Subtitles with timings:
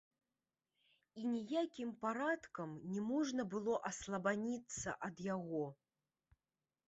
[1.23, 5.63] І ніякім парадкам не можна было аслабаніцца ад яго.